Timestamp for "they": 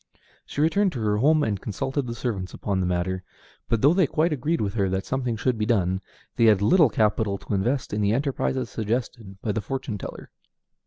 3.93-4.07, 6.37-6.45